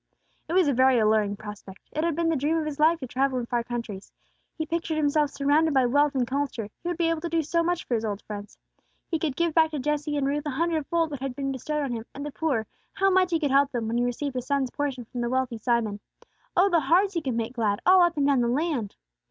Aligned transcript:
It 0.49 0.53
was 0.53 0.67
a 0.67 0.73
very 0.73 0.97
alluring 0.97 1.35
prospect; 1.35 1.87
it 1.91 2.03
had 2.03 2.15
been 2.15 2.29
the 2.29 2.35
dream 2.35 2.57
of 2.57 2.65
his 2.65 2.79
life 2.79 2.97
to 3.01 3.07
travel 3.07 3.37
in 3.37 3.45
far 3.45 3.63
countries. 3.63 4.11
He 4.57 4.65
pictured 4.65 4.97
himself 4.97 5.29
surrounded 5.29 5.75
by 5.75 5.85
wealth 5.85 6.15
and 6.15 6.25
culture; 6.25 6.71
he 6.81 6.87
would 6.87 6.97
be 6.97 7.07
able 7.11 7.21
to 7.21 7.29
do 7.29 7.43
so 7.43 7.61
much 7.61 7.83
for 7.85 7.93
his 7.93 8.03
old 8.03 8.23
friends. 8.23 8.57
He 9.09 9.19
could 9.19 9.35
give 9.35 9.53
back 9.53 9.69
to 9.69 9.79
Jesse 9.79 10.17
and 10.17 10.25
Ruth 10.25 10.47
a 10.47 10.49
hundred 10.49 10.87
fold, 10.87 11.11
what 11.11 11.19
had 11.19 11.35
been 11.35 11.51
bestowed 11.51 11.83
on 11.83 11.91
him; 11.91 12.07
and 12.15 12.25
the 12.25 12.31
poor 12.31 12.65
how 12.93 13.11
much 13.11 13.29
he 13.29 13.39
could 13.39 13.51
help 13.51 13.71
them, 13.71 13.87
when 13.87 13.97
he 13.99 14.03
received 14.03 14.35
a 14.35 14.41
son's 14.41 14.71
portion 14.71 15.05
from 15.05 15.21
the 15.21 15.29
wealthy 15.29 15.59
Simon! 15.59 15.99
O 16.57 16.67
the 16.67 16.79
hearts 16.79 17.13
he 17.13 17.21
could 17.21 17.35
make 17.35 17.53
glad, 17.53 17.79
all 17.85 18.01
up 18.01 18.17
and 18.17 18.25
down 18.25 18.41
the 18.41 18.47
land! 18.47 18.95